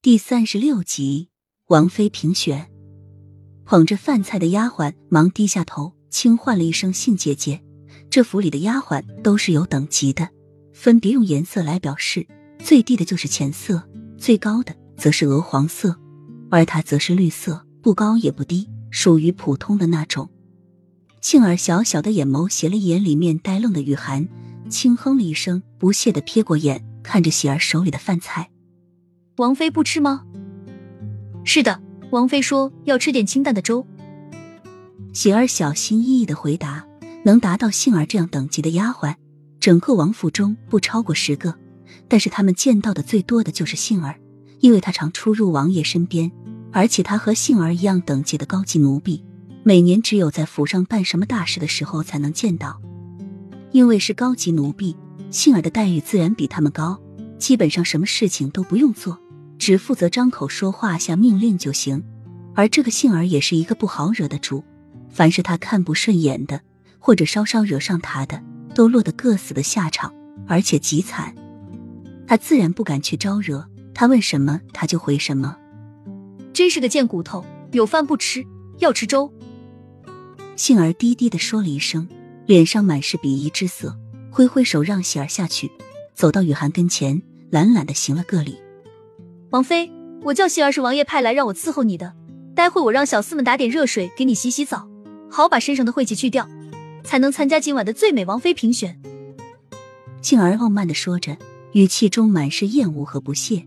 [0.00, 1.30] 第三十六集，
[1.66, 2.70] 王妃评选。
[3.64, 7.60] 捧着饭菜的丫鬟忙低下头，轻唤了一声“杏姐姐”。
[8.08, 10.28] 这府里的丫鬟都是有等级的，
[10.72, 12.24] 分别用颜色来表示，
[12.60, 13.82] 最低的就是浅色，
[14.16, 15.98] 最高的则是鹅黄色，
[16.48, 20.30] 而她则是绿色，不高也不低，属于普通的那种。
[21.20, 24.28] 杏儿小小的眼眸斜了一眼里面呆愣的雨涵，
[24.70, 28.48] 轻哼了一声，不屑的瞥过眼，看着喜儿手里的饭菜。
[29.38, 30.24] 王妃不吃吗？
[31.44, 33.86] 是的，王妃说要吃点清淡的粥。
[35.12, 36.84] 喜儿小心翼翼的回答。
[37.24, 39.14] 能达到杏儿这样等级的丫鬟，
[39.60, 41.54] 整个王府中不超过十个。
[42.06, 44.18] 但是他们见到的最多的就是杏儿，
[44.60, 46.30] 因为她常出入王爷身边，
[46.72, 49.22] 而且她和杏儿一样等级的高级奴婢，
[49.62, 52.80] 每年只有在府上办什么大事的时候才能见到。
[53.72, 54.96] 因为是高级奴婢，
[55.30, 56.98] 杏儿的待遇自然比他们高，
[57.36, 59.18] 基本上什么事情都不用做。
[59.58, 62.02] 只负责张口说话、下命令就行，
[62.54, 64.64] 而这个杏儿也是一个不好惹的主，
[65.10, 66.60] 凡是他看不顺眼的，
[66.98, 68.42] 或者稍稍惹上他的，
[68.74, 70.14] 都落得各死的下场，
[70.46, 71.34] 而且极惨。
[72.26, 75.56] 他自然不敢去招惹，他问什么他就回什么。
[76.52, 78.44] 真是个贱骨头，有饭不吃，
[78.78, 79.32] 要吃粥。
[80.56, 82.08] 杏儿低低的说了一声，
[82.46, 83.96] 脸上满是鄙夷之色，
[84.30, 85.70] 挥挥手让喜儿下去，
[86.14, 88.56] 走到雨涵跟前，懒懒的行了个礼。
[89.50, 89.90] 王妃，
[90.24, 92.12] 我叫喜儿是王爷派来让我伺候你的。
[92.54, 94.86] 待会我让小厮们打点热水给你洗洗澡，
[95.30, 96.46] 好把身上的晦气去掉，
[97.02, 99.00] 才能参加今晚的最美王妃评选。
[100.20, 101.34] 杏儿傲慢的说着，
[101.72, 103.66] 语气中满是厌恶和不屑。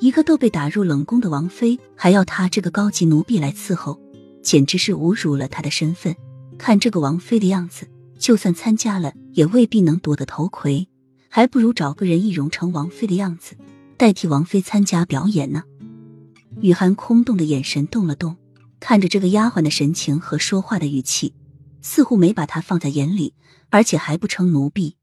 [0.00, 4.00] 一个都被打入冷宫的王妃，还要她这个高级奴婢来伺候，
[4.42, 6.16] 简直是侮辱了她的身份。
[6.58, 7.86] 看这个王妃的样子，
[8.18, 10.88] 就算参加了，也未必能夺得头魁，
[11.28, 13.54] 还不如找个人易容成王妃的样子。
[14.02, 15.62] 代替王妃参加表演呢？
[16.60, 18.36] 雨涵空洞的眼神动了动，
[18.80, 21.34] 看着这个丫鬟的神情和说话的语气，
[21.82, 23.32] 似乎没把她放在眼里，
[23.70, 24.96] 而且还不称奴婢，